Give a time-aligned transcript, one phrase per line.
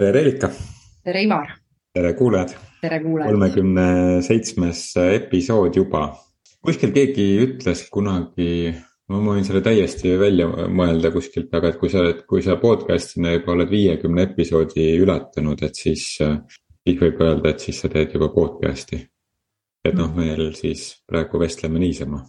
[0.00, 0.48] tere, Reelika.
[1.04, 1.48] tere, Ivar.
[1.92, 2.54] tere, kuulajad.
[2.80, 3.32] tere, kuulajad.
[3.32, 6.16] kolmekümne seitsmes episood juba.
[6.64, 8.72] kuskil keegi ütles kunagi,
[9.12, 13.34] ma võin selle täiesti välja mõelda kuskilt, aga et kui sa oled, kui sa podcast'ina
[13.36, 18.32] juba oled viiekümne episoodi ületanud, et siis, siis võib öelda, et siis sa teed juba
[18.32, 19.04] podcast'i.
[19.84, 22.24] et noh, meil siis praegu vestleme niisama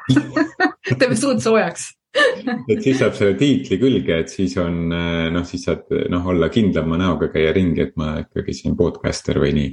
[1.00, 5.90] teeme suud soojaks et siis saab selle tiitli külge, et siis on noh, siis saad
[6.12, 9.70] noh, olla kindlama näoga, käia ringi, et ma ikkagi siin podcaster või nii.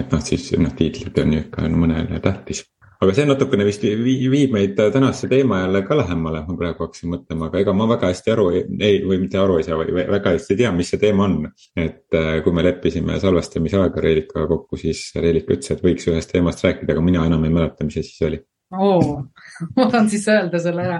[0.00, 2.64] et noh, siis noh, tiitlid on ju ikka mõnele tähtis.
[3.04, 7.50] aga see natukene vist viib meid tänase teema jälle ka lähemale, ma praegu hakkasin mõtlema,
[7.50, 10.54] aga ega ma väga hästi aru ei, või mitte aru ei saa, või väga hästi
[10.54, 11.36] ei tea, mis see teema on.
[11.76, 16.32] et äh, kui me leppisime salvestamise aega Reelikaga kokku, siis Reelika ütles, et võiks ühest
[16.32, 18.40] teemast rääkida, aga mina enam ei mäleta, mis see siis oli
[18.80, 19.22] oo,
[19.76, 20.98] ma tahan siis öelda selle ära.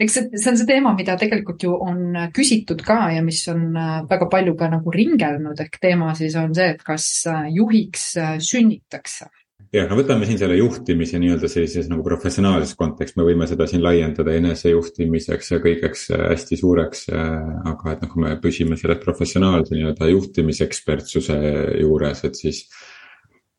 [0.00, 3.70] eks see, see on see teema, mida tegelikult ju on küsitud ka ja mis on
[3.76, 8.12] äh, väga palju ka nagu ringelnud, ehk teema siis on see, et kas äh, juhiks
[8.20, 9.28] äh, sünnitakse
[9.72, 13.84] jah, no võtame siin selle juhtimise nii-öelda sellises nagu professionaalses kontekstis, me võime seda siin
[13.84, 17.06] laiendada enesejuhtimiseks ja kõigeks hästi suureks.
[17.12, 21.38] aga et noh, kui me püsime selles professionaalse nii-öelda juhtimisekspertsuse
[21.80, 22.66] juures, et siis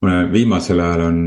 [0.03, 1.19] viimasel ajal on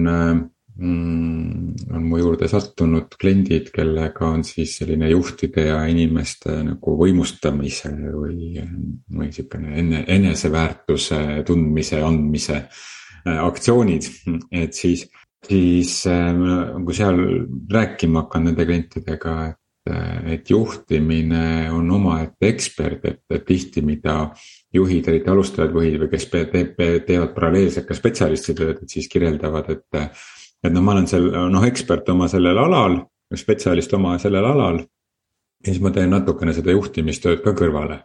[0.78, 8.60] on mu juurde sattunud kliendid, kellega on siis selline juhtide ja inimeste nagu võimustamise või,
[9.08, 14.10] või sihukene enne, eneseväärtuse tundmise, andmise äh, aktsioonid,
[14.52, 15.06] et siis,
[15.48, 16.34] siis äh,
[16.84, 17.22] kui seal
[17.72, 19.62] rääkima hakkan nende klientidega, et
[19.94, 24.32] äh, et juhtimine on omaette ekspert, et, tihti, mida
[24.74, 26.56] juhid, eriti alustavad juhid või kes teeb,
[27.06, 30.10] teevad paralleelselt ka spetsialisti tööd, et siis kirjeldavad, et
[30.66, 33.00] et noh, ma olen seal noh, ekspert oma sellel alal,
[33.34, 34.82] spetsialist oma sellel alal.
[35.64, 38.02] ja siis ma teen natukene seda juhtimistööd ka kõrvale.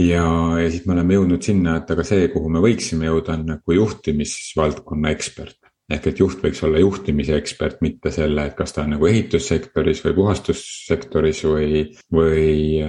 [0.00, 0.24] ja,
[0.60, 3.78] ja siis me oleme jõudnud sinna, et aga see, kuhu me võiksime jõuda, on nagu
[3.78, 5.60] juhtimisvaldkonna ekspert.
[5.92, 10.00] ehk et juht võiks olla juhtimise ekspert, mitte selle, et kas ta on nagu ehitussektoris
[10.06, 12.80] või puhastussektoris või, või,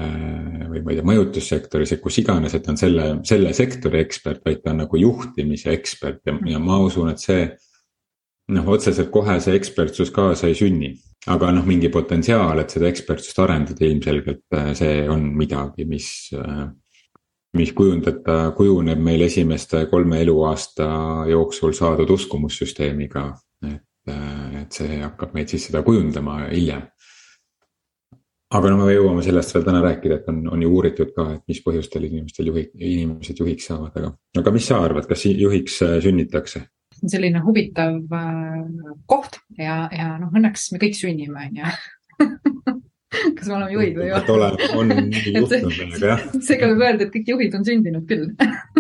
[0.72, 4.46] või ma ei tea, mõjutussektoris, et kus iganes, et ta on selle, selle sektori ekspert,
[4.48, 7.50] vaid ta on nagu juhtimise ekspert ja, ja ma usun, et see
[8.54, 10.94] noh, otseselt kohe see ekspertsus kaasa ei sünni.
[11.26, 16.68] aga noh, mingi potentsiaal, et seda ekspertsust arendada ilmselgelt äh, see on midagi, mis, äh,
[17.58, 20.90] mis kujundada, kujuneb meil esimeste kolme eluaasta
[21.32, 23.32] jooksul saadud uskumussüsteemiga.
[23.66, 26.86] et, äh, et see hakkab meid siis seda kujundama hiljem.
[28.56, 31.42] aga no me jõuame sellest veel täna rääkida, et on, on ju uuritud ka, et
[31.50, 36.68] mis põhjustel inimestel juhi, inimesed juhiks saavad, aga, aga mis sa arvad, kas juhiks sünnitakse?
[37.12, 38.64] Selline huvitav äh,
[39.10, 41.74] koht ja, ja noh, õnneks me kõik sünnime, on ju
[43.38, 44.50] kas me oleme juhid või ei ole?
[44.76, 46.26] on nii juhtunud meiega jah.
[46.40, 48.30] seega võib öelda, et kõik juhid on sündinud küll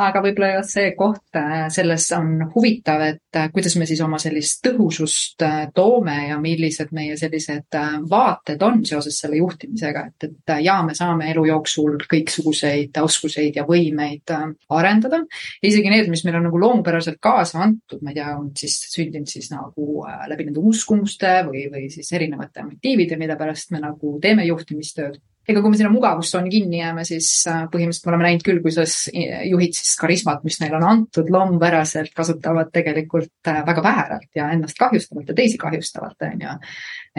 [0.00, 4.20] aga võib-olla just see koht äh, selles on huvitav, et äh, kuidas me siis oma
[4.22, 7.78] sellist tõhusust äh, toome ja millised meie sellised
[8.10, 13.66] vaated on seoses selle juhtimisega, et, et ja me saame elu jooksul kõiksuguseid oskuseid ja
[13.68, 14.32] võimeid
[14.70, 15.22] arendada.
[15.62, 19.30] isegi need, mis meil on nagu loomupäraselt kaasa antud, ma ei tea, on siis sündinud
[19.30, 24.46] siis nagu läbi nende uskumuste või, või siis erinevate motiivide, mille pärast me nagu teeme
[24.48, 28.62] juhtimistööd ega kui me sinna mugavustsooni kinni jääme, siis äh, põhimõtteliselt me oleme näinud küll,
[28.64, 34.50] kuidas juhid siis karismat, mis neile on antud, loomupäraselt kasutavad tegelikult äh, väga vääralt ja
[34.54, 36.56] ennast kahjustavalt ja teisi kahjustavalt, on ju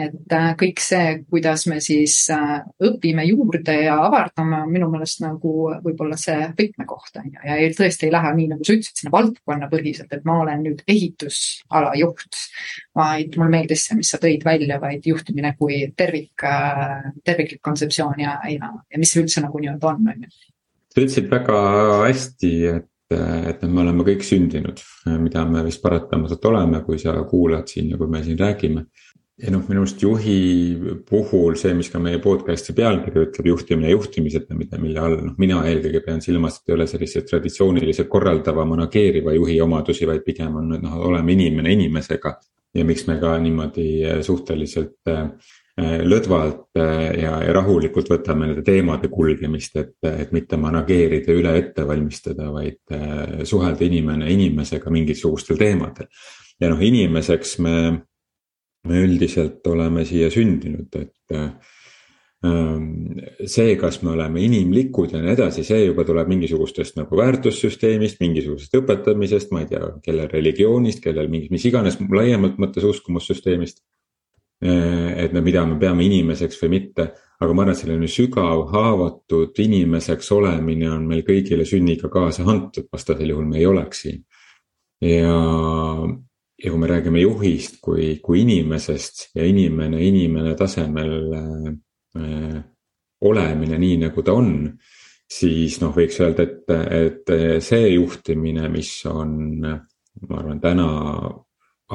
[0.00, 5.20] et äh, kõik see, kuidas me siis äh, õpime juurde ja avardame, on minu meelest
[5.20, 5.52] nagu
[5.84, 9.12] võib-olla see võtmekoht on ju, ja ei, tõesti ei lähe nii, nagu sa ütlesid, sinna
[9.12, 12.40] valdkonnapõhiselt, et ma olen nüüd ehitusala juht.
[12.96, 18.21] vaid mulle meeldis see, mis sa tõid välja, vaid juhtimine kui tervik, äh, terviklik kontseptsioon
[18.22, 20.32] ja, ja, ja mis see üldse nagu nii-öelda on, on ju.
[20.94, 21.60] sa ütlesid väga
[22.06, 24.78] hästi, et et me oleme kõik sündinud,
[25.20, 28.86] mida me vist paratamatult oleme, kui sa kuulad siin ja kui me siin räägime
[29.42, 30.36] ja noh, minu arust juhi
[31.08, 35.62] puhul see, mis ka meie podcast'i pealkiri ütleb, juhtimine juhtimised, mida, mille all noh, mina
[35.68, 40.76] eelkõige pean silmas, et ei ole selliseid traditsioonilise korraldava, manageeriva juhi omadusi, vaid pigem on
[40.76, 42.36] noh, oleme inimene inimesega.
[42.72, 43.86] ja miks me ka niimoodi
[44.24, 45.10] suhteliselt
[45.80, 52.50] lõdvalt ja, ja rahulikult võtame nende teemade kulgemist, et, et mitte manageerida, üle ette valmistada,
[52.52, 52.92] vaid
[53.48, 56.10] suhelda inimene inimesega mingisugustel teemadel.
[56.60, 57.76] ja noh, inimeseks me
[58.88, 61.34] me üldiselt oleme siia sündinud, et
[62.46, 68.18] ähm, see, kas me oleme inimlikud ja nii edasi, see juba tuleb mingisugustest nagu väärtussüsteemist,
[68.22, 73.84] mingisugusest õpetamisest, ma ei tea, kellel religioonist, kellel mingis, mis iganes laiemalt mõttes uskumussüsteemist.
[74.62, 77.08] Et no mida me peame inimeseks või mitte,
[77.42, 82.86] aga ma arvan, et selline sügav haavatud inimeseks olemine on meil kõigile sünniga kaasa antud,
[82.92, 84.20] vastasel juhul me ei oleks siin.
[85.02, 85.38] ja,
[86.62, 92.60] ja kui me räägime juhist kui, kui inimesest ja inimene inimene tasemel äh,
[93.22, 94.52] olemine nii, nagu ta on,
[95.30, 100.88] siis noh, võiks öelda, et, et see juhtimine, mis on, ma arvan, täna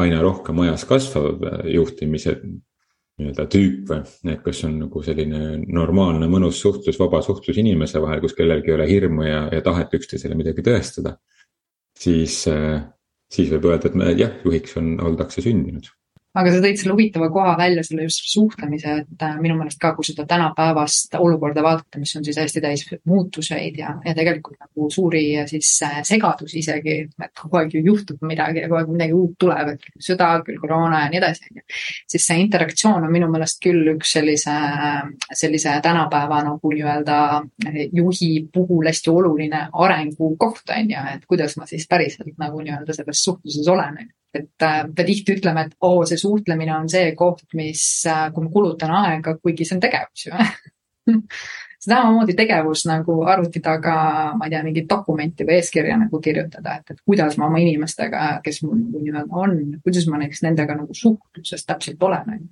[0.04, 2.38] aina rohkem ajas kasvav juhtimise
[3.18, 5.40] nii-öelda tüüp või, et kas on nagu selline
[5.74, 9.96] normaalne mõnus suhtlus, vaba suhtlus inimese vahel, kus kellelgi ei ole hirmu ja, ja tahet
[9.98, 11.18] üksteisele midagi tõestada.
[11.98, 12.44] siis,
[13.34, 15.90] siis võib öelda, et me jah, juhiks on, oldakse sündinud
[16.38, 19.94] aga sa tõid selle huvitava koha välja, selle just suhtlemise, et äh, minu meelest ka,
[19.98, 24.90] kui seda tänapäevast olukorda vaadata, mis on siis hästi täis muutuseid ja, ja tegelikult nagu
[24.94, 29.18] suuri siis äh, segadusi isegi, et kogu aeg ju juhtub midagi ja kogu aeg midagi
[29.18, 31.66] uut tuleb, et sõda, küll koroona ja nii edasi, on ju.
[32.16, 34.56] siis see interaktsioon on minu meelest küll üks sellise,
[35.34, 37.18] sellise tänapäeva nagu nii-öelda
[37.98, 43.24] juhi puhul hästi oluline arengukoht, on ju, et kuidas ma siis päriselt nagu nii-öelda selles
[43.26, 43.98] suhtluses olen,
[44.38, 48.46] et äh, me tihti ütleme, et oo, see suhtlemine on see koht, mis, äh, kui
[48.46, 51.18] ma kulutan aega, kuigi see on tegevus ju
[51.88, 53.96] samamoodi tegevus nagu arvuti taga,
[54.38, 58.28] ma ei tea, mingit dokumenti või eeskirja nagu kirjutada, et, et kuidas ma oma inimestega,
[58.44, 62.50] kes mul nagu nii-öelda on, kuidas ma näiteks nendega nagu suhtluses täpselt olen, on ju.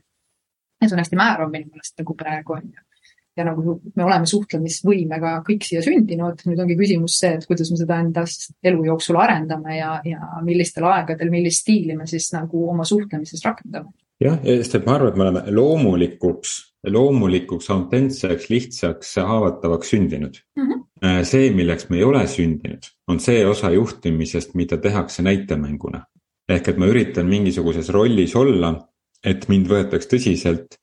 [0.82, 2.86] ja see on hästi määrav minu meelest nagu praegu on ju
[3.38, 7.80] ja nagu me oleme suhtlemisvõimega kõik siia sündinud, nüüd ongi küsimus see, et kuidas me
[7.80, 12.88] seda endas elu jooksul arendame ja, ja millistel aegadel, millist stiili me siis nagu oma
[12.88, 13.92] suhtlemises rakendame.
[14.24, 16.56] jah, sest et ma arvan, et me oleme loomulikuks,
[16.96, 20.72] loomulikuks, autentseks, lihtsaks, haavatavaks sündinud mm.
[20.72, 21.24] -hmm.
[21.28, 26.06] see, milleks me ei ole sündinud, on see osa juhtimisest, mida tehakse näitemänguna.
[26.50, 28.76] ehk et ma üritan mingisuguses rollis olla,
[29.26, 30.78] et mind võetaks tõsiselt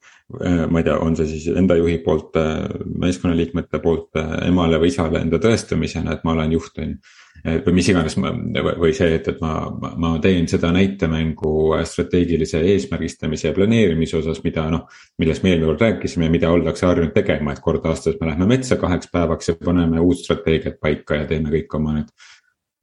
[0.71, 2.63] ma ei tea, on see siis enda juhi poolt, äh,
[3.03, 7.19] meeskonnaliikmete poolt äh, emale või isale enda tõestamisena, et ma olen juht, on ju.
[7.67, 8.31] või mis iganes ma,
[8.79, 9.55] või see, et, et ma,
[9.99, 11.55] ma teen seda näitemängu
[11.89, 14.85] strateegilise eesmärgistamise ja planeerimise osas, mida noh.
[15.19, 18.79] millest me eelmine kord rääkisime mida ollakse harjunud tegema, et kord aastas me lähme metsa
[18.79, 22.32] kaheks päevaks ja paneme uut strateegiat paika ja teeme kõik oma need Äh,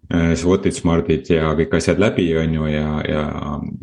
[0.10, 3.26] SWOT-id, Smartid ja kõik asjad läbi, on ju, ja, ja,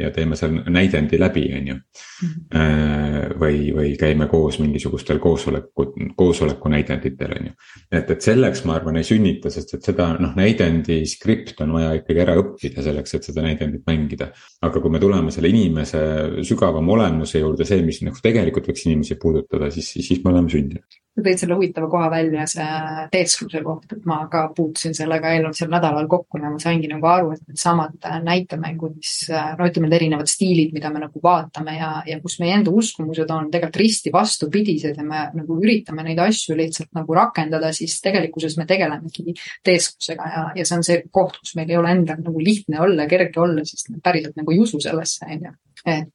[0.01, 1.77] ja teeme seal näidendi läbi, on ju.
[2.17, 3.35] Mhm.
[3.37, 5.85] või, või käime koos mingisugustel koosoleku,
[6.17, 7.55] koosoleku näidenditel, on ju.
[7.93, 11.93] et, et selleks, ma arvan, ei sünnita, sest et seda noh, näidendi skript on vaja
[12.01, 14.33] ikkagi ära õppida selleks, et seda näidendit mängida.
[14.67, 16.03] aga kui me tuleme selle inimese
[16.43, 21.05] sügavama olemuse juurde, see, mis nagu tegelikult võiks inimesi puudutada, siis, siis me oleme sündinud
[21.17, 22.67] sa tõid selle huvitava koha välja, see
[23.13, 27.33] teeskluse koht, et ma ka puutusin sellega eelmisel nädalal kokku ja ma saingi nagu aru,
[27.33, 32.19] et needsamad näitemängud, mis no ütleme, need erinevad stiilid, mida me nagu vaatame ja, ja
[32.21, 36.93] kus meie enda uskumused on tegelikult risti vastupidised ja me nagu üritame neid asju lihtsalt
[36.97, 41.73] nagu rakendada, siis tegelikkuses me tegelemegi teesklusega ja, ja see on see koht, kus meil
[41.73, 45.25] ei ole endal nagu lihtne olla, kerge olla, sest me päriselt nagu ei usu sellesse,
[45.33, 45.57] on ju.
[45.87, 46.13] Et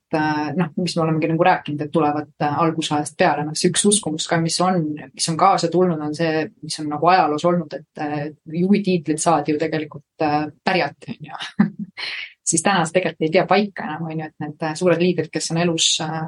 [0.58, 4.28] noh, mis me olemegi nagu rääkinud, et tulevad äh, algusajast peale, noh see üks uskumus
[4.30, 4.81] ka, mis on,
[5.13, 8.28] mis on kaasa tulnud, on see, mis on nagu ajaloos olnud, et äh,
[8.62, 10.28] juhi tiitlit saadi ju tegelikult
[10.66, 11.69] pärjati, on ju.
[12.52, 15.52] Siis täna see tegelikult ei pea paika enam, on ju, et need suured liidrid, kes
[15.54, 15.86] on elus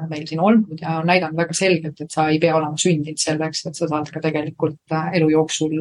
[0.08, 3.66] meil siin olnud ja on näidanud väga selgelt, et sa ei pea olema sündinud selleks,
[3.68, 5.74] et sa saad ka tegelikult elu jooksul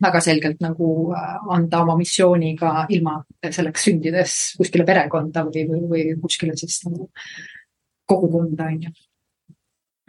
[0.00, 5.86] väga selgelt nagu äh, anda oma missiooni ka ilma selleks sündides kuskile perekonda või, või,
[5.90, 7.10] või kuskile siis nagu
[8.10, 8.96] kogukonda, on ju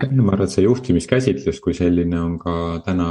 [0.02, 2.54] ma arvan, et see juhtimiskäsitlus kui selline on ka
[2.86, 3.10] täna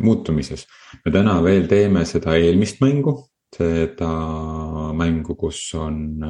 [0.00, 0.66] muutumises.
[1.04, 3.16] me täna veel teeme seda eelmist mängu,
[3.56, 4.10] seda
[4.94, 6.20] mängu, kus on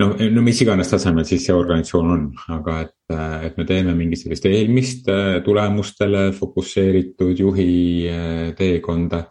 [0.00, 3.16] no, no mis iganes tasemel siis see organisatsioon on, aga et,
[3.48, 7.72] et me teeme mingit sellist eelmist äh, tulemustele fokusseeritud juhi
[8.10, 9.26] äh, teekonda.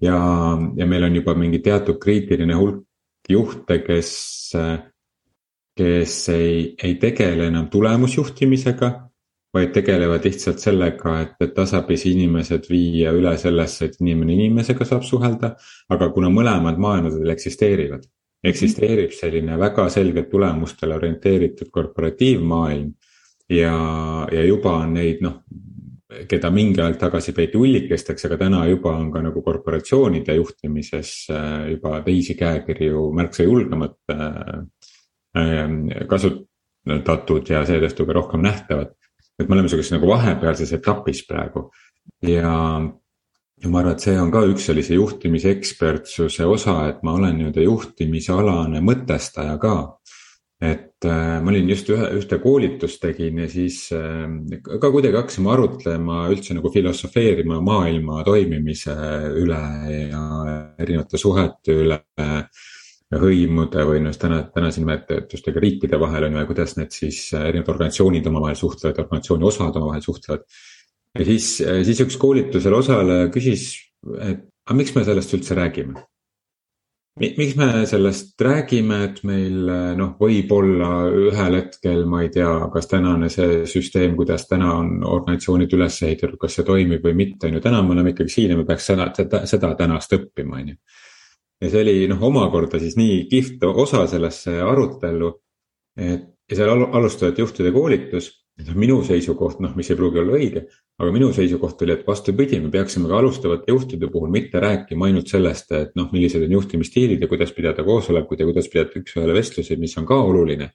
[0.00, 0.18] ja,
[0.76, 2.84] ja meil on juba mingi teatud kriitiline hulk
[3.28, 4.10] juhte, kes,
[5.76, 8.90] kes ei, ei tegele enam tulemusjuhtimisega
[9.54, 15.06] vaid tegelevad lihtsalt sellega, et, et tasapisi inimesed viia üle sellesse, et inimene inimesega saab
[15.08, 15.54] suhelda.
[15.88, 18.04] aga kuna mõlemad maailmadel eksisteerivad,
[18.44, 22.92] eksisteerib selline väga selgelt tulemustele orienteeritud korporatiivmaailm.
[23.48, 23.74] ja,
[24.32, 25.42] ja juba on neid noh,
[26.28, 31.70] keda mingi aeg tagasi peeti ullikesteks, aga täna juba on ka nagu korporatsioonide juhtimises äh,
[31.74, 34.62] juba teisi käekirju märksa julgemalt äh,
[35.36, 38.94] äh, kasutatud ja seetõttu ka rohkem nähtavad.
[39.38, 41.68] et me oleme sihukeses nagu vahepealses etapis praegu
[42.26, 42.54] ja
[43.62, 47.64] ja ma arvan, et see on ka üks sellise juhtimisekspertsuse osa, et ma olen nii-öelda
[47.64, 49.76] juhtimisalane mõtestaja ka.
[50.58, 54.24] et äh, ma olin just ühe, ühte koolitust tegin ja siis äh,
[54.66, 58.96] ka kuidagi hakkasime arutlema üldse nagu filosofeerima maailma toimimise
[59.38, 59.60] üle
[60.08, 60.24] ja
[60.82, 62.00] erinevate suhete üle
[63.16, 67.70] hõimude või noh, täna, tänase nimetustega riikide vahel on ju ja kuidas need siis erinevad
[67.72, 70.44] organisatsioonid omavahel suhtlevad, organisatsiooni osad omavahel suhtlevad.
[71.16, 73.70] Ja siis, siis üks koolitusel osaleja küsis,
[74.20, 76.04] et aga miks me sellest üldse räägime?
[77.18, 79.56] miks me sellest räägime, et meil
[79.98, 85.74] noh, võib-olla ühel hetkel, ma ei tea, kas tänane see süsteem, kuidas täna on organisatsioonid
[85.74, 88.60] üles ehitatud, kas see toimib või mitte, on ju, täna me oleme ikkagi siin ja
[88.60, 90.78] me peaks seda, seda, seda tänast õppima, on ju.
[91.64, 95.32] ja see oli noh, omakorda siis nii kihvt osa sellesse arutellu,
[95.98, 98.30] et ja seal alustajate juhtide koolitus
[98.66, 100.64] noh, minu seisukoht, noh, mis ei pruugi olla õige,
[100.98, 105.30] aga minu seisukoht oli, et vastupidi, me peaksime ka alustavate juhtide puhul mitte rääkima ainult
[105.30, 109.78] sellest, et noh, millised on juhtimisstiilid ja kuidas pidada koosolekuid ja kuidas pidada üks-ühele vestlusi,
[109.78, 110.72] mis on ka oluline.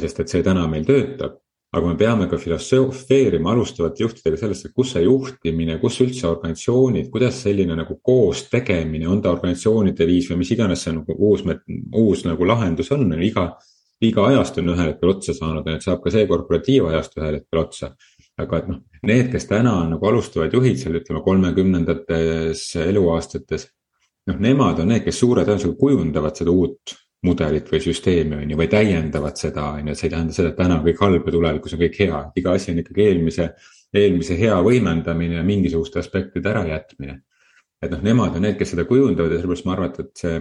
[0.00, 1.34] sest et see täna meil töötab,
[1.76, 7.10] aga me peame ka filosofeerima alustavate juhtidega sellest, et kus see juhtimine, kus üldse organisatsioonid,
[7.12, 11.44] kuidas selline nagu koos tegemine, on ta organisatsioonide viis või mis iganes see nagu uus,
[11.92, 13.50] uus nagu lahendus on, iga
[14.04, 17.62] iga ajastu on ühel hetkel otsa saanud ja nüüd saab ka see korporatiivajastu ühel hetkel
[17.62, 17.94] otsa.
[18.36, 23.70] aga et noh, need, kes täna on nagu alustavad juhid seal ütleme kolmekümnendates eluaastates.
[24.28, 28.58] noh, nemad on need, kes suure tõenäosusega kujundavad seda uut mudelit või süsteemi on ju,
[28.58, 31.24] või täiendavad seda on ju, et see ei tähenda seda, et täna on kõik halb
[31.26, 33.48] ja tulevikus on kõik hea, iga asi on ikkagi eelmise,
[33.96, 37.22] eelmise hea võimendamine ja mingisuguste aspektide ärajätmine.
[37.82, 40.38] et noh, nemad on need, kes seda kujundavad ja sellepärast ma arvan, et see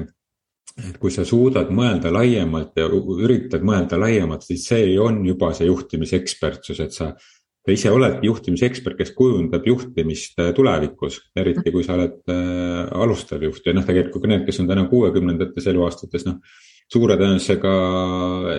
[0.76, 5.70] et kui sa suudad mõelda laiemalt ja üritad mõelda laiemalt, siis see on juba see
[5.70, 7.16] juhtimisekspertsus, et sa.
[7.66, 13.42] sa ise oledki juhtimisekspert, kes kujundab juhtimist äh, tulevikus, eriti kui sa oled äh, alustav
[13.42, 16.36] juht ja noh, tegelikult ka need, kes on täna kuuekümnendates eluaastates, noh.
[16.92, 17.72] suure tõenäosusega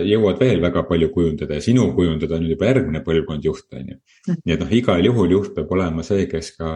[0.09, 4.01] jõuad veel väga palju kujundada ja sinu kujundada on juba järgmine põlvkond juhte, on ju.
[4.33, 6.75] nii et noh, igal juhul juht peab olema see, kes ka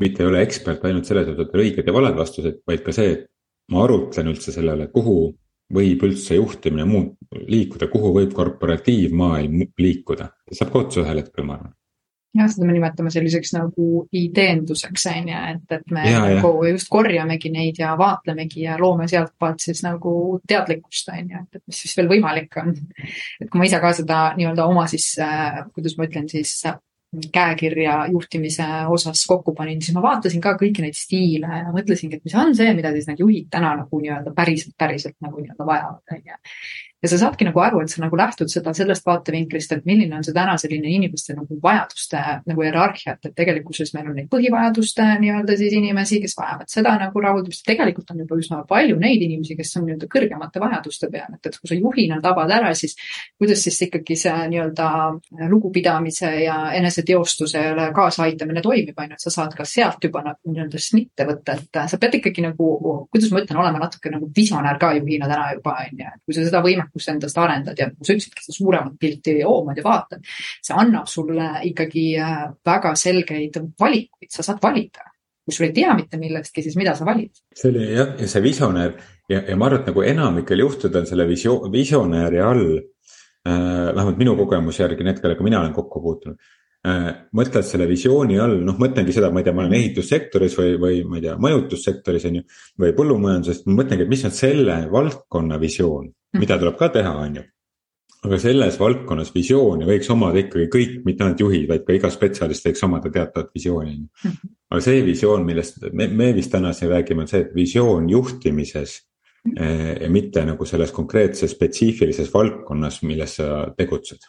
[0.00, 3.18] mitte ei ole ekspert ainult selles, et võtta õiged ja valed vastused, vaid ka see,
[3.18, 3.28] et
[3.70, 5.18] ma arutlen üldse sellele, kuhu
[5.74, 7.14] võib üldse juhtimine muud
[7.50, 11.76] liikuda, kuhu võib korporatiivmaailm liikuda, saab ka otsa ühel hetkel, ma arvan
[12.36, 13.86] jah, seda me nimetame selliseks nagu
[14.16, 16.74] ideenduseks, on ju, et, et me ja, nagu ja.
[16.74, 20.12] just korjamegi neid ja vaatlemegi ja loome sealtpoolt siis nagu
[20.48, 22.70] teadlikkust, on ju, et, et mis siis veel võimalik on.
[23.40, 26.54] et kui ma ise ka seda nii-öelda oma siis äh,, kuidas ma ütlen siis
[27.34, 32.28] käekirja juhtimise osas kokku panin, siis ma vaatasin ka kõiki neid stiile ja mõtlesingi, et
[32.28, 36.04] mis on see, mida siis need juhid täna nagu nii-öelda päriselt, päriselt nagu nii-öelda vajavad,
[36.14, 36.38] on ju
[37.02, 40.24] ja sa saadki nagu aru, et sa nagu lähtud seda sellest vaatevinklist, et milline on
[40.26, 45.06] see täna selline inimeste nagu vajaduste nagu hierarhia, et, et tegelikkuses meil on neid põhivajaduste
[45.22, 47.64] nii-öelda siis inimesi, kes vajavad seda nagu rahuldamist.
[47.66, 51.56] tegelikult on juba üsna palju neid inimesi, kes on nii-öelda kõrgemate vajaduste peal, et, et
[51.60, 52.96] kui sa juhina tabad ära, siis
[53.40, 54.90] kuidas siis ikkagi see nii-öelda
[55.48, 60.80] lugupidamise ja eneseteostusele kaasaaitamine toimib, on ju, et sa saad ka sealt juba nagu nii-öelda
[60.82, 62.70] snitte võtta, et sa pead ikkagi nagu,
[63.08, 66.36] kuidas ma ütlen, olema natuke nagu visionäär ka juhina täna juba, on ju, et kui
[66.36, 66.60] sa seda
[66.90, 70.22] võimekust võimekust endast arendad ja nagu sa ütlesidki, seda suuremat pilti hoomad ja vaatad.
[70.62, 75.06] see annab sulle ikkagi äh, väga selgeid valikuid, sa saad valida.
[75.44, 77.32] kui sul ei tea mitte millestki, siis mida sa valid?
[77.54, 78.94] see oli jah, ja see visionäär
[79.28, 83.94] ja, ja ma arvan, et nagu enamikel juhtudel selle visio-, visionääri all äh,.
[83.94, 86.38] vähemalt minu kogemuse järgi, need, kellega mina olen kokku puutunud
[86.80, 91.02] mõtled selle visiooni all, noh, mõtlengi seda, ma ei tea, ma olen ehitussektoris või, või
[91.04, 92.46] ma ei tea, majutussektoris on ju.
[92.80, 96.08] või põllumajanduses, ma mõtlengi, et mis on selle valdkonna visioon
[96.38, 97.46] mida tuleb ka teha, on ju.
[98.20, 102.66] aga selles valdkonnas visiooni võiks omada ikkagi kõik, mitte ainult juhid, vaid ka iga spetsialist
[102.68, 104.08] võiks omada teatavat visiooni, on ju.
[104.30, 104.50] Mhm.
[104.70, 108.98] aga see visioon, millest me, me vist täna siin räägime, on see, et visioon juhtimises
[109.56, 114.28] eh, ja mitte nagu selles konkreetses spetsiifilises valdkonnas, milles sa tegutsed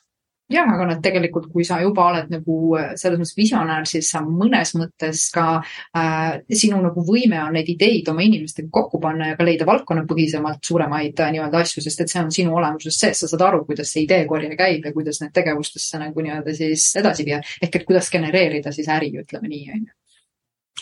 [0.51, 4.21] jah, aga noh, tegelikult kui sa juba oled nagu äh, selles mõttes visionäär, siis sa
[4.25, 9.39] mõnes mõttes ka äh, sinu nagu võime on neid ideid oma inimestega kokku panna ja
[9.39, 13.31] ka leida valdkonnapõhisemalt suuremaid äh, nii-öelda asju, sest et see on sinu olemuses sees, sa
[13.31, 17.41] saad aru, kuidas see ideekorje käib ja kuidas need tegevustesse nagu nii-öelda siis edasi viia.
[17.61, 19.93] ehk et kuidas genereerida siis äri, ütleme nii, on ju.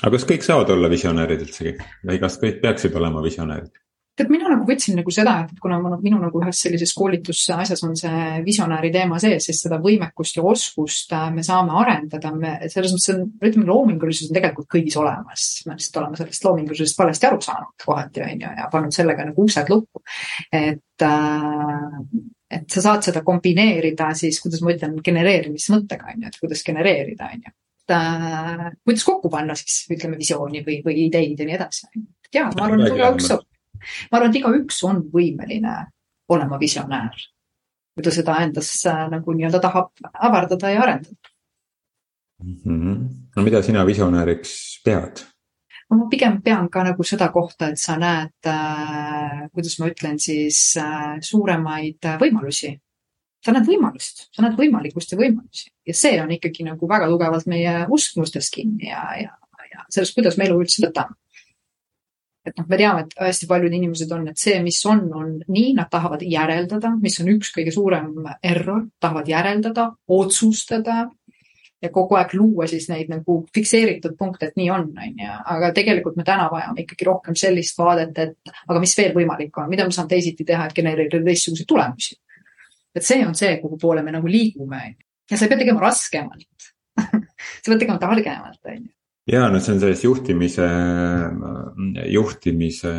[0.01, 3.73] aga kas kõik saavad olla visionäärid üldsegi või kas kõik peaksid olema visionäärid?
[4.19, 7.95] Tead, mina nagu võtsin nagu seda, et kuna ma, minu nagu ühes sellises koolitusasjas on
[7.99, 12.95] see visionääri teema sees, siis seda võimekust ja oskust äh, me saame arendada, me selles
[12.95, 15.45] mõttes on, ütleme loomingulisus on tegelikult kõigis olemas.
[15.67, 19.47] me lihtsalt oleme sellest loomingulisusest valesti aru saanud kohati on ju ja pannud sellega nagu
[19.47, 20.03] uksed lukku.
[20.51, 21.97] et äh,
[22.49, 27.29] et sa saad seda kombineerida siis, kuidas ma ütlen, genereerimismõttega on ju, et kuidas genereerida,
[27.29, 27.53] on ju
[27.95, 31.87] äh, kuidas kokku panna siis ütleme visiooni või, või ideid ja nii edasi.
[32.33, 33.45] ja ma arvan, et igaüks saab
[34.11, 35.75] ma arvan, et igaüks on võimeline
[36.29, 37.15] olema visionäär.
[37.95, 38.69] kui ta seda endas
[39.11, 41.33] nagu nii-öelda tahab avardada ja arendada
[42.43, 42.55] mm.
[42.65, 43.07] -hmm.
[43.35, 45.23] no mida sina visionääriks pead?
[45.89, 50.19] no ma pigem pean ka nagu seda kohta, et sa näed äh,, kuidas ma ütlen
[50.19, 52.77] siis äh,, suuremaid võimalusi
[53.45, 57.47] sa näed võimalust, sa näed võimalikkust ja võimalusi ja see on ikkagi nagu väga tugevalt
[57.51, 59.35] meie uskmustes kinni ja, ja,
[59.71, 61.15] ja sellest, kuidas me elu üldse võtame.
[62.45, 65.73] Et noh, me teame, et hästi paljud inimesed on, et see, mis on, on nii,
[65.77, 68.13] nad tahavad järeldada, mis on üks kõige suurem
[68.45, 71.01] error, tahavad järeldada, otsustada
[71.79, 75.71] ja kogu aeg luua siis neid nagu fikseeritud punkte, et nii on, on ju, aga
[75.75, 79.87] tegelikult me täna vajame ikkagi rohkem sellist vaadet, et aga mis veel võimalik on, mida
[79.87, 82.19] ma saan teisiti teha, et genereerida teistsuguseid tulemusi.
[82.95, 84.95] Et see on see, kuhu poole me nagu liigume.
[85.29, 86.71] ja sa ei pea tegema raskemalt.
[87.59, 88.98] Sa pead tegema targemalt, on ju
[89.29, 90.67] ja no see on sellest juhtimise,
[92.09, 92.93] juhtimise,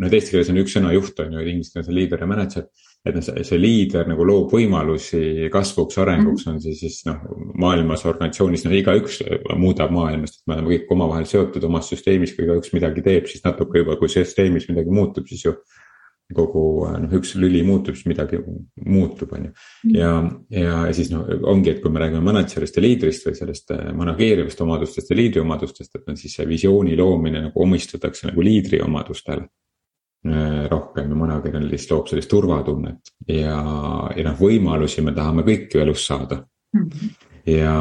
[0.00, 2.68] no eesti keeles on üks sõna juht on ju, inglise keeles on leader ja manager.
[3.06, 6.56] et noh, see, liider nagu loob võimalusi kasvuks, arenguks -hmm.
[6.56, 7.20] on see siis noh,
[7.54, 9.20] maailmas organisatsioonis, no igaüks
[9.56, 13.44] muudab maailmast, et me oleme kõik omavahel seotud omas süsteemis, kui igaüks midagi teeb, siis
[13.44, 15.54] natuke juba, kui süsteemis midagi muutub, siis ju
[16.34, 18.40] kogu noh, üks lüli muutub, siis midagi
[18.84, 19.52] muutub, on ju.
[19.84, 19.94] Mm.
[19.96, 20.10] ja,
[20.52, 23.86] ja, ja siis noh, ongi, et kui me räägime manager'ist ja liidrist või sellest äh,
[23.96, 28.82] manageerivast omadustest ja liidri omadustest, et noh, siis see visiooni loomine nagu omistatakse nagu liidri
[28.84, 33.56] omadustele äh, rohkem ja manager'il lihtsalt loob sellist turvatunnet ja,
[34.12, 36.42] ja noh, võimalusi me tahame kõik ju elus saada
[36.76, 36.84] mm.
[36.84, 37.74] -hmm ja,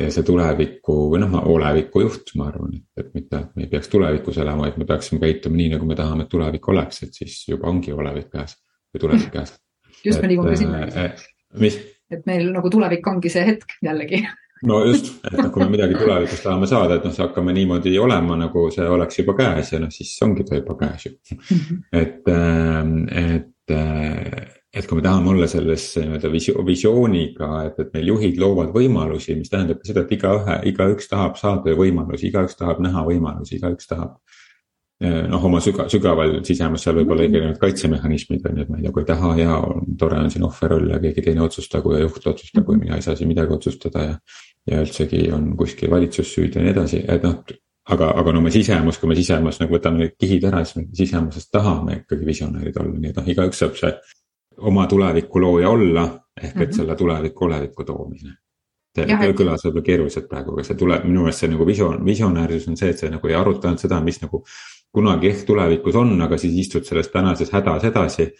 [0.00, 3.70] ja see tuleviku või noh, oleviku juht, ma arvan, et, et mitte, et me ei
[3.72, 7.18] peaks tulevikus elama, vaid me peaksime käituma nii, nagu me tahame, et tulevik oleks, et
[7.20, 8.56] siis juba ongi olevik käes
[8.94, 9.54] või tulevik käes.
[10.06, 11.28] just, me liigume sinna äh,.
[11.60, 11.78] mis?
[12.12, 14.20] et meil nagu tulevik ongi see hetk jällegi
[14.68, 18.38] no just, et noh, kui me midagi tulevikus tahame saada, et noh, hakkame niimoodi olema,
[18.40, 21.14] nagu see oleks juba käes ja noh, siis ongi ta juba käes ju.
[21.38, 21.80] Mhm.
[21.92, 26.30] et, äh, et äh, et kui me tahame olla selles nii-öelda
[26.66, 31.76] visiooniga, et, et meil juhid loovad võimalusi, mis tähendab seda, et igaühe, igaüks tahab saada
[31.78, 34.16] võimalusi, igaüks tahab näha võimalusi, igaüks tahab.
[35.04, 38.78] Eh, noh, oma süga, sügaval sisemas seal võib olla erinevad kaitsemehhanismid on ju, et ma
[38.78, 41.96] ei tea, kui ei taha ja on tore on siin ohverroll ja keegi teine otsustagu
[41.96, 44.14] ja juht otsustagu ja mina ei saa siin midagi otsustada ja.
[44.70, 47.42] ja üldsegi on kuskil valitsus süüdi ja nii edasi, et noh
[47.90, 50.86] aga, aga no me sisemas, kui me sisemas nagu võtame need kihid ära, siis me
[50.96, 53.92] sisemuses tahame ikkagi visionäärid olla, nii et noh, igaüks saab see
[54.58, 56.04] oma tuleviku looja olla,
[56.42, 56.76] ehk et -hmm.
[56.76, 58.34] selle tuleviku olevikku toomine.
[59.34, 62.90] kõlas võib-olla keeruliselt praegu, aga see tuleb, minu meelest see nagu visioon, visionäärsus on see,
[62.90, 64.44] et sa nagu ei aruta ainult seda, mis nagu
[64.92, 68.32] kunagi ehk tulevikus on, aga siis istud selles tänases hädas edasi.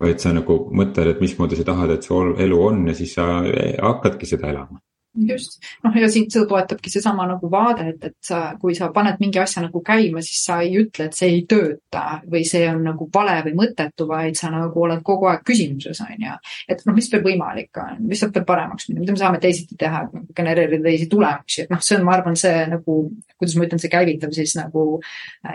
[0.00, 3.42] vaid sa nagu mõtled, et mismoodi sa tahad, et su elu on ja siis sa
[3.82, 4.78] hakkadki seda elama
[5.14, 9.18] just, noh ja siin seda toetabki seesama nagu vaade, et, et sa, kui sa paned
[9.22, 12.82] mingi asja nagu käima, siis sa ei ütle, et see ei tööta või see on
[12.86, 16.36] nagu vale või mõttetu, vaid sa nagu oled kogu aeg küsimuses, on ju.
[16.68, 19.78] et noh, mis veel võimalik on, mis saab veel paremaks minna, mida me saame teisiti
[19.80, 20.04] teha,
[20.36, 22.98] genereerida teisi tulemusi, et noh, see on, ma arvan, see nagu,
[23.36, 24.88] kuidas ma ütlen, see käivitab siis nagu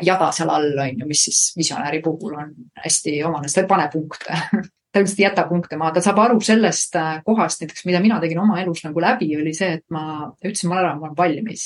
[0.04, 3.90] jada seal all, on ju, mis siis visionääri puhul on hästi omane, ta ei pane
[3.94, 4.42] punkte
[4.94, 8.20] ta lihtsalt ei jäta punkte maha, ta saab aru sellest äh, kohast näiteks, mida mina
[8.22, 10.04] tegin oma elus nagu läbi, oli see, et ma
[10.36, 11.64] ütlesin, ma olen, ma olen valmis.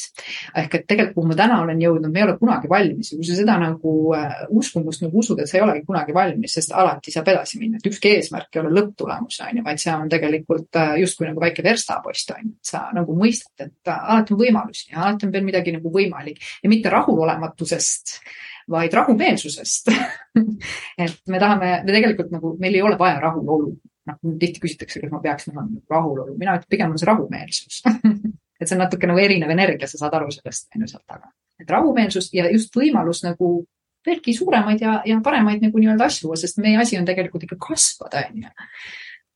[0.55, 3.11] ehk et tegelikult, kuhu ma täna olen jõudnud, me ei ole kunagi valmis.
[3.11, 6.55] Ja kui sa seda nagu äh, uskumust nagu usud, et sa ei olegi kunagi valmis,
[6.55, 9.95] sest alati saab edasi minna, et ükski eesmärk ei ole lõpptulemus, on ju, vaid see
[9.95, 14.37] on tegelikult äh, justkui nagu väike verstapost, on ju, et sa nagu mõistad, et alati
[14.37, 16.39] on võimalusi ja alati on veel midagi nagu võimalik.
[16.63, 18.21] Ja mitte rahulolematusest
[18.71, 19.91] vaid rahumeelsusest
[21.03, 23.71] et me tahame, me tegelikult nagu, meil ei ole vaja rahulolu.
[24.07, 27.81] noh, tihti küsitakse, kas ma peaksin olema rahulolu, mina ütlen, pigem on see rahumeelsus
[28.59, 31.31] et see on natuke nagu erinev energia, sa saad aru sellest, on ju, sealt taga.
[31.61, 33.51] et rahumeelsus ja just võimalus nagu
[34.07, 38.23] veelgi suuremaid ja, ja paremaid nagu nii-öelda asju, sest meie asi on tegelikult ikka kasvada,
[38.31, 38.53] on ju.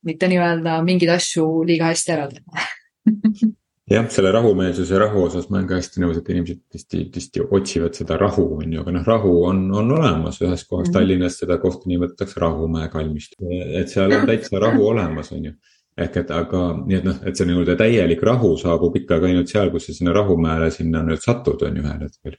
[0.08, 2.70] mitte nii-öelda mingeid asju liiga hästi ära teha
[3.90, 7.98] jah, selle rahumeelsuse rahu osas ma olen ka hästi nõus, et inimesed tihti, tihti otsivad
[7.98, 10.40] seda rahu, on ju, aga noh, rahu on, on olemas.
[10.44, 10.94] Ühes kohas mm.
[10.96, 15.54] Tallinnas seda kohta nimetatakse Rahumäe kalmistu, et seal on täitsa rahu olemas, on ju.
[16.02, 19.68] Ehk et aga nii, et noh, et see nii-öelda täielik rahu saabub ikkagi ainult seal,
[19.74, 22.38] kus sa sinna Rahumäele sinna nüüd satud, on ju ühel hetkel.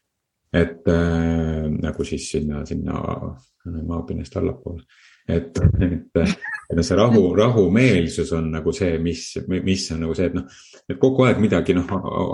[0.53, 2.99] et äh, nagu siis sinna, sinna
[3.65, 4.83] maapinnast allapoole
[5.27, 6.17] et, et,
[6.69, 10.47] et see rahu, rahumeelsus on nagu see, mis, mis on nagu see, et noh.
[10.89, 11.87] et kogu aeg midagi noh,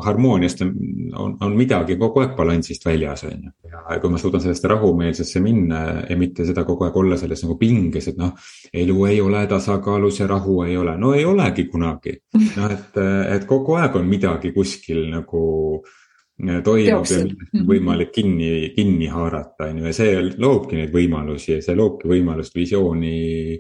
[0.06, 0.72] harmooniast on,
[1.14, 3.54] on, on midagi kogu aeg balansist väljas, on ju.
[3.70, 7.60] ja kui ma suudan sellest rahumeelsusesse minna ja mitte seda kogu aeg olla selles nagu
[7.62, 8.34] pinges, et noh.
[8.74, 12.18] elu ei ole tasakaalus ja rahu ei ole, no ei olegi kunagi.
[12.58, 13.02] noh, et,
[13.36, 15.42] et kogu aeg on midagi kuskil nagu
[16.40, 21.58] toimub ja millest on võimalik kinni, kinni haarata, on ju, ja see loobki neid võimalusi
[21.58, 23.60] ja see loobki võimalust visiooni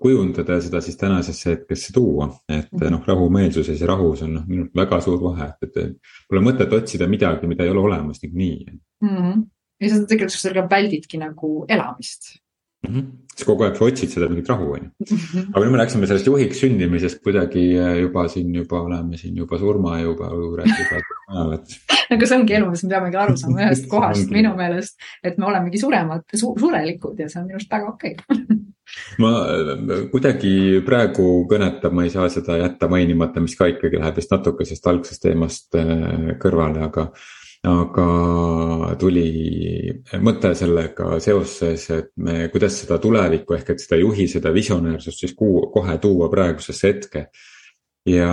[0.00, 2.30] kujundada ja seda siis tänasesse hetkesse tuua.
[2.48, 2.92] et mhm.
[2.94, 6.76] noh, rahumeelsuses ja rahus on noh, minu arust väga suur vahe, et, et pole mõtet
[6.76, 9.16] otsida midagi, mida ei ole olemas niikuinii mm.
[9.16, 9.42] -hmm.
[9.80, 12.36] ja sa tegelikult sellega väldidki nagu elamist
[12.88, 12.94] mm.
[12.94, 13.06] -hmm.
[13.34, 15.44] siis kogu aeg sa otsid seda mingit rahu, on ju.
[15.52, 19.58] aga nüüd me läksime sellest juhiks sündimisest kuidagi äh, juba siin juba oleme siin juba
[19.58, 21.78] surma juba juures juba ajal, et.
[22.16, 25.46] aga see ongi elu, mis me peamegi aru saama ühest kohast minu meelest, et me
[25.52, 28.60] olemegi suremad su, surelikud ja see on minu arust väga okei okay.
[29.22, 30.54] ma äh, kuidagi
[30.86, 34.90] praegu kõnetab, ma ei saa seda jätta mainimata, mis ka ikkagi läheb vist natuke sellest
[34.94, 37.10] algsest teemast äh, kõrvale, aga
[37.66, 39.92] aga tuli
[40.24, 45.36] mõte sellega seoses, et me, kuidas seda tulevikku ehk et seda juhi, seda visionäärsust siis
[45.36, 47.26] kuu, kohe tuua praegusesse hetke.
[48.08, 48.32] ja,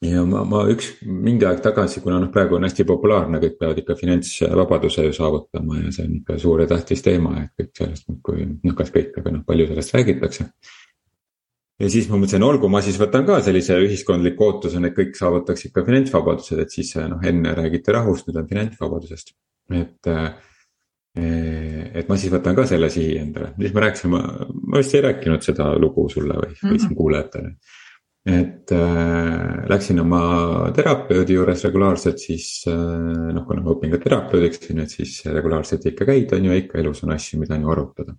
[0.00, 3.82] ja ma, ma üks mingi aeg tagasi, kuna noh, praegu on hästi populaarne, kõik peavad
[3.84, 8.08] ikka finantsvabaduse ju saavutama ja see on ikka suur ja tähtis teema, et kõik sellest
[8.08, 10.48] muudkui, noh, kas kõik, aga noh, palju sellest räägitakse
[11.80, 15.68] ja siis ma mõtlesin, olgu, ma siis võtan ka sellise ühiskondliku ootuse, et kõik saavutaks
[15.70, 19.34] ikka finantsvabadused, et siis noh, enne räägiti rahust, nüüd on finantsvabadusest.
[19.70, 24.22] et, eh, et ma siis võtan ka selle sihi endale, siis me rääkisime,
[24.70, 26.98] ma vist ei rääkinud seda lugu sulle või, või siin mhm.
[26.98, 27.54] kuulajatele.
[28.30, 32.74] et äh, läksin oma terapeudi juures regulaarselt, siis äh,
[33.32, 37.00] noh, kuna ma õpin ka terapeudiks, et siis regulaarselt ikka käid, on ju, ikka elus
[37.06, 38.18] on asju, mida on ju arutada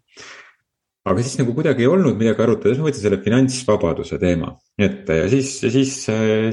[1.01, 4.51] aga siis nagu kuidagi ei olnud midagi arutada, siis ma võtsin selle finantsvabaduse teema
[4.85, 5.93] ette ja siis, siis,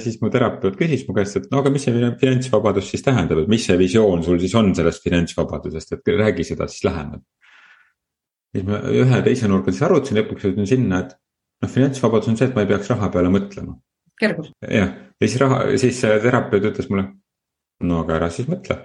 [0.04, 3.52] siis mu terapeut küsis mu käest, et no aga mis see finantsvabadus siis tähendab, et
[3.52, 7.26] mis see visioon sul siis on sellest finantsvabadusest, et räägi seda siis lähemalt.
[8.56, 11.12] siis ma ühe teise nurga siis arutasin, lõpuks jõudsin sinna, et
[11.62, 13.76] noh, finantsvabadus on see, et ma ei peaks raha peale mõtlema.
[14.20, 14.54] kergus.
[14.64, 17.10] jah, ja siis raha, siis terapeut ütles mulle,
[17.84, 18.80] no aga ära siis mõtle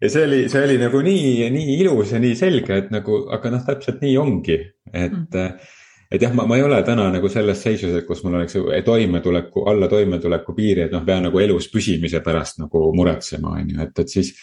[0.00, 3.52] ja see oli, see oli nagu nii, nii ilus ja nii selge, et nagu, aga
[3.54, 4.58] noh, täpselt nii ongi,
[4.92, 5.72] et mm.
[6.14, 9.64] et jah, ma, ma ei ole täna nagu selles seisus, et kus mul oleks toimetuleku,
[9.70, 14.02] alla toimetuleku piiri, et noh, pean nagu elus püsimise pärast nagu muretsema, on ju, et,
[14.04, 14.34] et siis.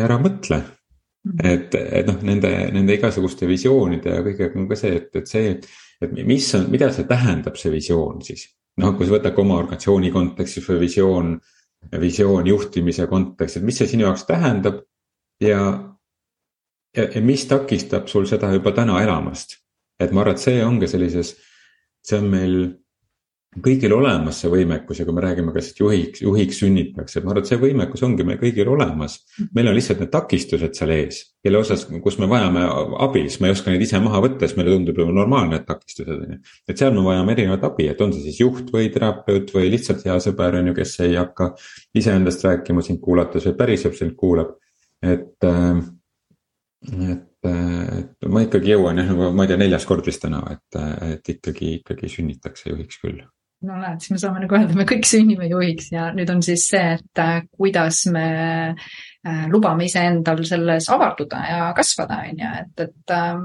[0.00, 4.96] ära mõtle mm., et, et noh, nende, nende igasuguste visioonide ja kõigega on ka see,
[5.02, 5.52] et, et see,
[6.00, 8.48] et mis on, mida see tähendab, see visioon siis.
[8.80, 11.34] noh, kui sa võtad ka oma organisatsiooni kontekstis või visioon
[12.00, 14.82] visioon juhtimise kontekstis, mis see sinu jaoks tähendab
[15.40, 15.60] ja,
[16.96, 19.56] ja, ja mis takistab sul seda juba täna elamast.
[20.00, 21.34] et ma arvan, et see ongi sellises,
[22.04, 22.54] see on meil
[23.58, 27.50] kõigil olemas see võimekus ja kui me räägime, kas juhiks, juhiks sünnitakse, ma arvan, et
[27.50, 29.16] see võimekus ongi meil kõigil olemas.
[29.56, 32.62] meil on lihtsalt need takistused seal ees, kelle osas, kus me vajame
[33.02, 35.66] abi, siis me ei oska neid ise maha võtta, siis meile tundub ju normaalne, et
[35.66, 36.38] takistused on ju.
[36.70, 40.06] et seal me vajame erinevat abi, et on see siis juht või terapeut või lihtsalt
[40.06, 41.50] hea sõber on ju, kes ei hakka
[41.98, 44.54] iseendast rääkima sind kuulates või päriselt sind kuulab.
[45.02, 45.82] et, äh,
[47.08, 50.80] et et ma ikkagi jõuan jah, nagu ma ei tea, neljas kord vist täna, et,
[51.16, 53.22] et ikkagi, ikkagi sünnitakse juhiks küll
[53.68, 56.66] no näed, siis me saame nagu öelda, me kõik sünnime juhiks ja nüüd on siis
[56.72, 58.26] see, et äh, kuidas me
[58.72, 63.44] äh, lubame iseendal selles avarduda ja kasvada, on ju, et, et ähm,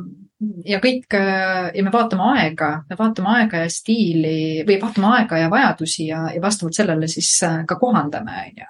[0.67, 5.39] ja kõik äh, ja me vaatame aega, me vaatame aega ja stiili või vaatame aega
[5.39, 8.67] ja vajadusi ja, ja vastavalt sellele siis äh, ka kohandame, on ju.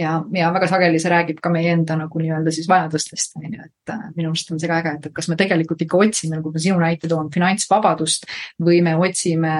[0.00, 3.68] ja, ja väga sageli see räägib ka meie enda nagu nii-öelda siis vajadustest, on ju,
[3.68, 6.38] et äh, minu arust on see ka äge, et, et kas me tegelikult ikka otsime,
[6.38, 8.28] nagu ma sinu näite toon, finantsvabadust
[8.64, 9.56] või me otsime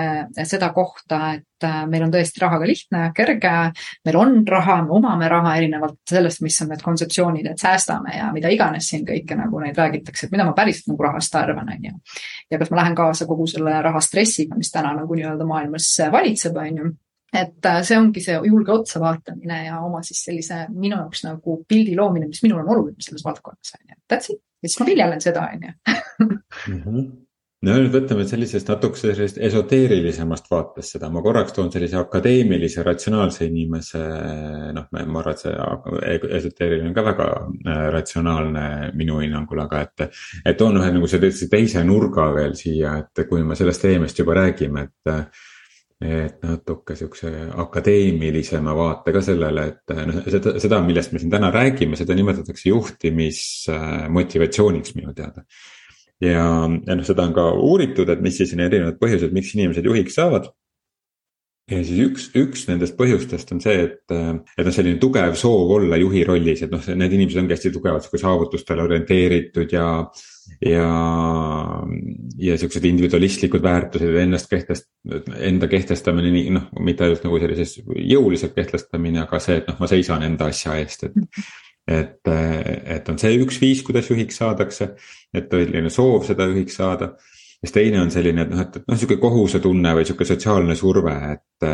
[0.49, 3.53] seda kohta, et meil on tõesti rahaga lihtne, kerge,
[4.07, 8.31] meil on raha, me omame raha, erinevalt sellest, mis on need kontseptsioonid, et säästame ja
[8.35, 11.89] mida iganes siin kõike nagu neid räägitakse, et mida ma päriselt nagu rahast arvan, on
[11.89, 11.95] ju.
[12.51, 16.83] ja kas ma lähen kaasa kogu selle rahastressiga, mis täna nagu nii-öelda maailmas valitseb, on
[16.83, 16.93] ju
[17.33, 21.63] et äh, see ongi see julge otsa vaatamine ja oma siis sellise minu jaoks nagu
[21.69, 24.01] pildi loomine, mis minul on oluline selles valdkonnas, on ju.
[24.13, 24.43] That's it.
[24.63, 27.05] ja siis ma viljelen seda, on ju.
[27.62, 33.46] No nüüd võtame sellisest natuke sellisest esoteerilisemast vaatest seda, ma korraks toon sellise akadeemilise ratsionaalse
[33.46, 34.01] inimese.
[34.75, 35.53] noh, ma arvan, et see
[36.40, 38.64] esoteeriline on ka väga äh, ratsionaalne
[38.98, 39.94] minu hinnangul, aga et.
[40.42, 44.33] et toon ühe nagu sellise teise nurga veel siia, et kui me sellest teemast juba
[44.40, 45.07] räägime, et
[46.03, 47.31] et natuke sihukese
[47.62, 52.66] akadeemilisema vaate ka sellele, et noh, seda, seda, millest me siin täna räägime, seda nimetatakse
[52.72, 55.46] juhtimismotivatsiooniks minu teada
[56.23, 56.49] ja,
[56.87, 60.19] ja noh, seda on ka uuritud, et mis siis on erinevad põhjused, miks inimesed juhiks
[60.19, 60.51] saavad.
[61.71, 65.97] ja siis üks, üks nendest põhjustest on see, et, et noh, selline tugev soov olla
[66.01, 69.87] juhi rollis, et noh, need inimesed ongi hästi tugevalt sihuke saavutustele orienteeritud ja.
[70.67, 70.91] ja,
[72.43, 74.91] ja siuksed individualistlikud väärtused, ennast kehtest-,
[75.39, 79.91] enda kehtestamine, nii noh, mitte ainult nagu sellises jõuliselt kehtestamine, aga see, et noh, ma
[79.91, 81.45] seisan enda asja eest, et.
[81.88, 84.92] Et, et on see üks viis, kuidas juhiks saadakse,
[85.35, 87.14] et selline soov seda juhiks saada
[87.62, 91.14] siis teine on selline, et noh, et, et noh, sihuke kohusetunne või sihuke sotsiaalne surve,
[91.37, 91.68] et,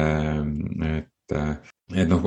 [0.88, 2.22] et et noh,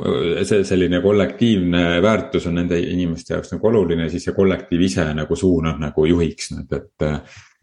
[0.46, 5.38] see selline kollektiivne väärtus on nende inimeste jaoks nagu oluline, siis see kollektiiv ise nagu
[5.38, 7.06] suunab nagu juhiks nad, et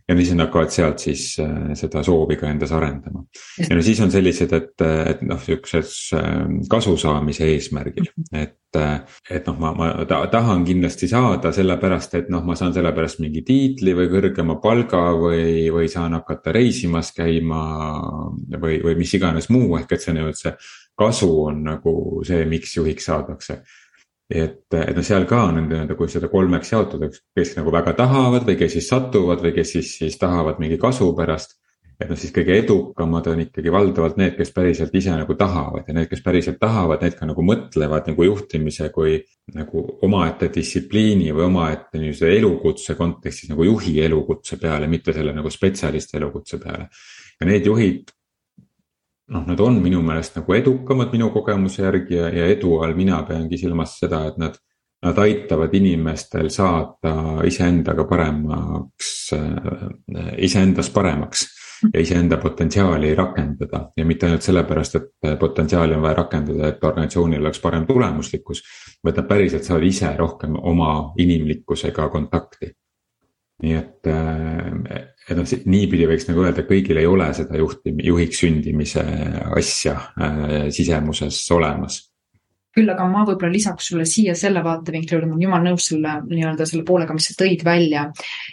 [0.10, 3.24] ja siis nad hakkavad sealt siis äh, seda soovi ka endas arendama.
[3.62, 8.56] ja no siis on sellised, et, et noh, siukses ähm, kasu saamise eesmärgil, et, äh,
[8.78, 13.96] et noh, ma, ma tahan kindlasti saada sellepärast, et noh, ma saan sellepärast mingi tiitli
[13.98, 17.64] või kõrgema palga või, või saan hakata reisimas käima
[18.60, 20.56] või, või mis iganes muu, ehk et see nii-öelda see
[21.00, 21.94] kasu on nagu
[22.28, 23.62] see, miks juhiks saadakse
[24.30, 28.46] et, et noh, seal ka on nii-öelda, kui seda kolmeks jaotada, kes nagu väga tahavad
[28.48, 31.58] või kes siis satuvad või kes siis, siis tahavad mingi kasu pärast.
[32.00, 35.96] Et noh, siis kõige edukamad on ikkagi valdavalt need, kes päriselt ise nagu tahavad ja
[35.98, 39.18] need, kes päriselt tahavad, need ka nagu mõtlevad nagu juhtimise kui
[39.56, 45.52] nagu omaette distsipliini või omaette niisuguse elukutse kontekstis nagu juhi elukutse peale, mitte selle nagu
[45.52, 46.88] spetsialisti elukutse peale.
[47.40, 48.16] ja need juhid
[49.36, 53.22] noh, nad on minu meelest nagu edukamad minu kogemuse järgi ja, ja edu all mina
[53.28, 54.58] peangi silmas seda, et nad.
[55.00, 61.46] Nad aitavad inimestel saada iseendaga paremaks, äh, iseendas paremaks
[61.94, 67.42] ja iseenda potentsiaali rakendada ja mitte ainult sellepärast, et potentsiaali on vaja rakendada, et organisatsioonil
[67.42, 68.64] oleks parem tulemuslikkus.
[69.04, 72.74] vaid nad päriselt saavad ise rohkem oma inimlikkusega kontakti
[73.64, 78.40] nii et, äh, et noh, niipidi võiks nagu öelda, kõigil ei ole seda juhti, juhiks
[78.40, 79.04] sündimise
[79.58, 82.09] asja äh, sisemuses olemas
[82.76, 86.16] küll aga ma võib-olla lisaks sulle siia selle vaatevinkli juurde, ma olen jumala nõus selle
[86.28, 88.06] nii-öelda selle poolega, mis sa tõid välja.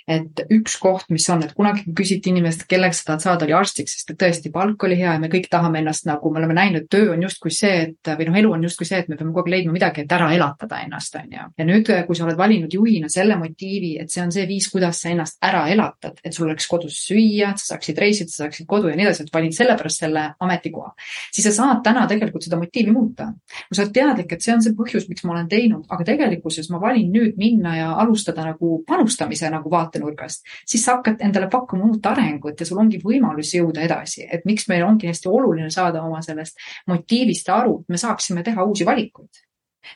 [0.09, 3.97] et üks koht, mis on, et kunagi küsiti inimest, kelleks sa tahad saada, oli arstiks,
[3.99, 6.87] sest et tõesti palk oli hea ja me kõik tahame ennast nagu, me oleme näinud,
[6.91, 9.45] töö on justkui see, et või noh, elu on justkui see, et me peame kogu
[9.45, 11.49] aeg leidma midagi, et ära elatada ennast, on ju.
[11.59, 15.03] ja nüüd, kui sa oled valinud juhina selle motiivi, et see on see viis, kuidas
[15.03, 18.69] sa ennast ära elatad, et sul oleks kodus süüa, et sa saaksid reisida, sa saaksid
[18.71, 20.93] kodu ja nii edasi, et valid sellepärast selle ametikoha,
[21.35, 23.31] siis sa saad täna tegelikult seda motiivi muuta.
[23.69, 26.71] kui sa oled teadlik et see on see põhjus, miks ma olen teinud, aga tegelikkuses
[26.73, 31.89] ma valin nüüd minna ja alustada nagu panustamise nagu vaatenurgast, siis sa hakkad endale pakkuma
[31.91, 36.05] uut arengut ja sul ongi võimalus jõuda edasi, et miks meil ongi hästi oluline saada
[36.07, 39.43] oma sellest motiivist aru, et me saaksime teha uusi valikuid.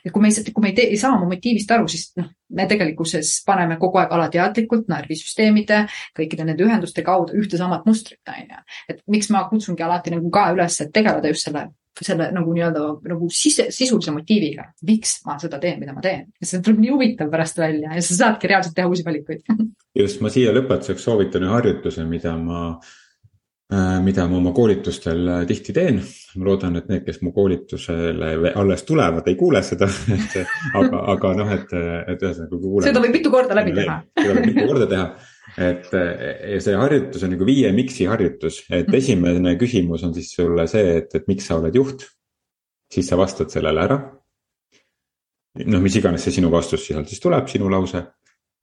[0.05, 2.29] Et kui me ei, kui me ei, tee, ei saa oma motiivist aru, siis noh,
[2.55, 5.81] me tegelikkuses paneme kogu aeg alateadlikult närvisüsteemide,
[6.17, 8.63] kõikide nende ühenduste kaudu ühte samat mustrit, on ju.
[8.93, 11.67] et miks ma kutsungi alati nagu ka üles, et tegeleda just selle
[11.99, 16.29] selle nagu nii-öelda nagu sise, sisulise motiiviga, miks ma seda teen, mida ma teen.
[16.39, 19.43] ja see tuleb nii huvitav pärast välja ja sa saadki reaalselt teha uusi valikuid.
[19.99, 25.43] Just, ma siia lõpetuseks soovitan ühe harjutuse, mida ma äh,, mida ma oma koolitustel äh,
[25.49, 25.99] tihti teen.
[26.37, 29.89] ma loodan, et need, kes mu koolitusele alles tulevad, ei kuule seda.
[30.15, 30.39] Et
[30.79, 31.75] aga, aga noh, et,
[32.13, 33.99] et ühesõnaga seda võib mitu korda läbi teha.
[34.15, 35.05] seda võib mitu korda teha
[35.59, 38.97] et see harjutus on nagu viie miks'i harjutus, et mhm.
[38.97, 42.07] esimene küsimus on siis sulle see, et, et miks sa oled juht.
[42.91, 43.99] siis sa vastad sellele ära.
[45.65, 48.03] noh, mis iganes see sinu vastus sealt siis tuleb, sinu lause.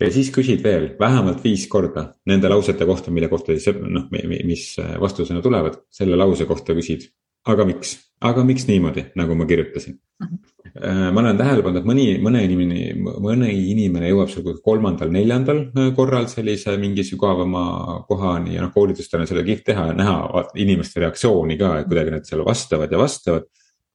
[0.00, 4.08] ja siis küsid veel vähemalt viis korda nende lausete kohta, mille kohta siis noh,
[4.44, 7.10] mis vastusena tulevad, selle lause kohta küsid.
[7.48, 9.98] Aga miks, aga miks niimoodi, nagu ma kirjutasin.
[9.98, 12.92] -huh Äh, ma olen tähele pannud, et mõni, mõne inimene,
[13.24, 19.30] mõni inimene jõuab seal kolmandal-neljandal äh, korral sellise mingi sügavama kohani ja noh, koolitustel on
[19.30, 23.48] seda kihvt teha ja näha inimeste reaktsiooni ka, et kuidagi nad seal vastavad ja vastavad.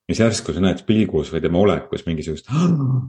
[0.10, 2.50] Siis järsku sa näed pilgus või tema olekus mingisugust,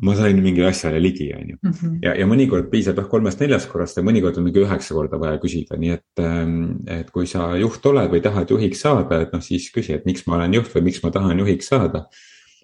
[0.06, 1.56] ma sain mingile asjale ligi, on ju.
[1.62, 1.96] Mhm.
[2.04, 5.78] ja, ja mõnikord piisab jah kolmest-neljast korrast ja mõnikord on mingi üheksa korda vaja küsida,
[5.80, 6.06] nii et.
[6.22, 10.06] Ähm, et kui sa juht oled või tahad juhiks saada, et noh, siis küsi, et
[10.06, 12.06] miks ma olen juht või miks ma tahan juhiks saada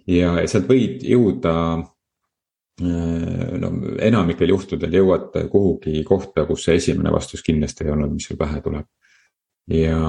[0.09, 7.45] ja sealt võid jõuda äh, no enamikel juhtudel jõuad kuhugi kohta, kus see esimene vastus
[7.47, 8.87] kindlasti ei olnud, mis sul pähe tuleb.
[9.71, 10.03] Ja,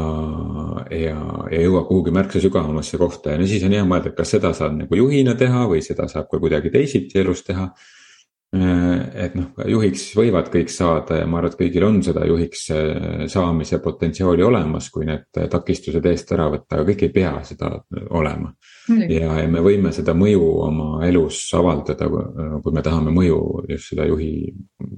[0.90, 1.16] ja,
[1.52, 4.54] ja jõuad kuhugi märksa sügavamasse kohta ja no siis on hea mõelda, et kas seda
[4.58, 7.70] saab nagu juhina teha või seda saab ka kuidagi teisiti elus teha
[8.52, 12.66] Äh, et noh, juhiks võivad kõik saada ja ma arvan, et kõigil on seda juhiks
[12.76, 17.70] äh, saamise potentsiaali olemas, kui need takistused eest ära võtta, aga kõik ei pea seda
[18.10, 18.52] olema.
[19.08, 23.40] ja, ja me võime seda mõju oma elus avaldada, kui me tahame mõju,
[23.72, 24.34] just seda juhi,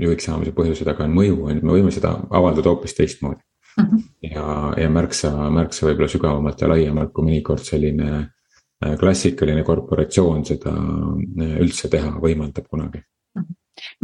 [0.01, 3.43] juhiks saamise põhjuse taga on mõju, on ju, me võime seda avaldada hoopis teistmoodi.
[4.21, 10.75] Ja, ja märksa, märksa võib-olla sügavamalt ja laiemalt, kui mõnikord selline äh, klassikaline korporatsioon seda
[11.63, 13.03] üldse teha võimaldab kunagi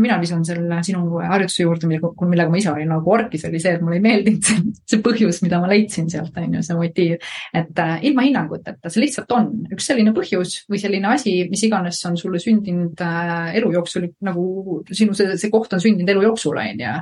[0.02, 3.76] mina lisan selle sinu harjutuse juurde, millega, millega ma ise olin nagu orkis, oli see,
[3.78, 7.28] et mulle ei meeldinud see, see põhjus, mida ma leidsin sealt, on ju, see motiiv.
[7.62, 12.02] et äh, ilma hinnanguteta, see lihtsalt on üks selline põhjus või selline asi, mis iganes
[12.10, 16.58] on sulle sündinud äh, elu jooksul, nagu sinu see, see koht on sündinud elu jooksul,
[16.58, 16.96] on ju.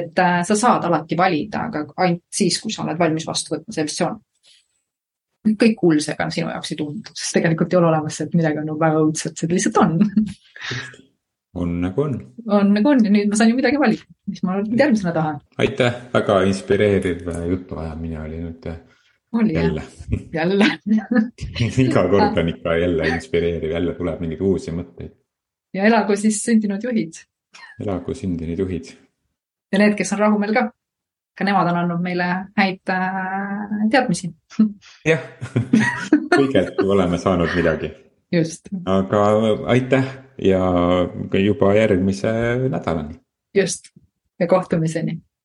[0.00, 3.74] et äh, sa saad alati valida, aga ainult siis, kui sa oled valmis vastu võtma
[3.74, 4.22] see versioon
[5.46, 8.80] kõik kuulsega sinu jaoks ei tundu, sest tegelikult ei ole olemas, et midagi on nagu
[8.80, 11.04] väga õudset, see lihtsalt on
[11.62, 12.16] on nagu on.
[12.58, 15.40] on nagu on ja nüüd ma saan ju midagi valida, mis ma järgmisena tahan.
[15.64, 18.68] aitäh, väga inspireeriv jutuajamine oli nüüd.
[19.36, 19.82] Oli jälle.
[20.38, 20.66] jälle
[21.84, 25.12] iga kord on ikka jälle inspireeriv, jälle tuleb mingeid uusi mõtteid.
[25.74, 27.22] ja elagu siis sündinud juhid.
[27.84, 28.92] elagu sündinud juhid.
[29.72, 30.68] ja need, kes on rahumeel ka.
[31.36, 34.32] ka nemad on andnud meile häid äh, teadmisi.
[35.12, 35.22] jah
[36.36, 37.92] kõigelt oleme saanud midagi.
[38.36, 38.68] Just.
[38.84, 39.22] aga
[39.74, 40.06] aitäh
[40.42, 40.60] ja
[41.44, 42.32] juba järgmise
[42.68, 43.20] nädalani.
[43.54, 43.92] just
[44.40, 45.20] ja kohtumiseni